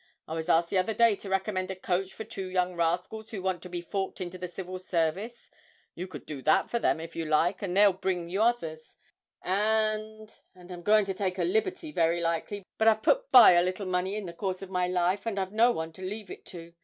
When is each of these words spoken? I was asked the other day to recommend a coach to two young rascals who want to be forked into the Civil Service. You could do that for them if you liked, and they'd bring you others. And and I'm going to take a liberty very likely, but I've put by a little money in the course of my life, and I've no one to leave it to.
I 0.27 0.33
was 0.33 0.49
asked 0.49 0.69
the 0.69 0.79
other 0.79 0.95
day 0.95 1.15
to 1.17 1.29
recommend 1.29 1.69
a 1.69 1.75
coach 1.75 2.15
to 2.17 2.25
two 2.25 2.47
young 2.47 2.73
rascals 2.73 3.29
who 3.29 3.43
want 3.43 3.61
to 3.61 3.69
be 3.69 3.81
forked 3.83 4.19
into 4.19 4.39
the 4.39 4.47
Civil 4.47 4.79
Service. 4.79 5.51
You 5.93 6.07
could 6.07 6.25
do 6.25 6.41
that 6.41 6.71
for 6.71 6.79
them 6.79 6.99
if 6.99 7.15
you 7.15 7.23
liked, 7.25 7.61
and 7.61 7.77
they'd 7.77 8.01
bring 8.01 8.27
you 8.27 8.41
others. 8.41 8.97
And 9.43 10.27
and 10.55 10.71
I'm 10.71 10.81
going 10.81 11.05
to 11.05 11.13
take 11.13 11.37
a 11.37 11.43
liberty 11.43 11.91
very 11.91 12.19
likely, 12.19 12.63
but 12.79 12.87
I've 12.87 13.03
put 13.03 13.31
by 13.31 13.51
a 13.51 13.61
little 13.61 13.85
money 13.85 14.15
in 14.15 14.25
the 14.25 14.33
course 14.33 14.63
of 14.63 14.71
my 14.71 14.87
life, 14.87 15.27
and 15.27 15.37
I've 15.37 15.53
no 15.53 15.69
one 15.69 15.91
to 15.93 16.01
leave 16.01 16.31
it 16.31 16.47
to. 16.47 16.73